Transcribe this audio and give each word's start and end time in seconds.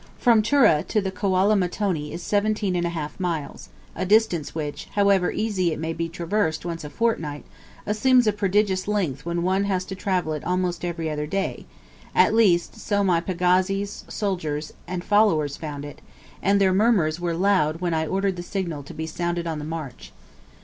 From 0.17 0.41
Tura 0.41 0.81
to 0.87 0.99
the 0.99 1.11
Kwala 1.11 1.55
Mtoni 1.55 2.09
is 2.11 2.23
seventeen 2.23 2.75
and 2.75 2.87
a 2.87 2.89
half 2.89 3.19
miles, 3.19 3.69
a 3.95 4.03
distance 4.03 4.55
which, 4.55 4.85
however 4.95 5.29
easy 5.31 5.71
it 5.71 5.77
may 5.77 5.93
be 5.93 6.09
traversed 6.09 6.65
once 6.65 6.83
a 6.83 6.89
fortnight, 6.89 7.45
assumes 7.85 8.25
a 8.25 8.33
prodigious 8.33 8.87
length 8.87 9.27
when 9.27 9.43
one 9.43 9.65
has 9.65 9.85
to 9.85 9.93
travel 9.93 10.33
it 10.33 10.43
almost 10.43 10.83
every 10.83 11.07
other 11.07 11.27
day, 11.27 11.67
at 12.15 12.33
least, 12.33 12.77
so 12.77 13.03
my 13.03 13.21
pagazis, 13.21 14.03
soldiers, 14.07 14.73
and 14.87 15.03
followers 15.03 15.55
found 15.55 15.85
it, 15.85 16.01
and 16.41 16.59
their 16.59 16.73
murmurs 16.73 17.19
were 17.19 17.33
very 17.33 17.37
loud 17.41 17.79
when 17.79 17.93
I 17.93 18.07
ordered 18.07 18.37
the 18.37 18.41
signal 18.41 18.81
to 18.81 18.95
be 18.95 19.05
sounded 19.05 19.45
on 19.45 19.59
the 19.59 19.65
march. 19.65 20.11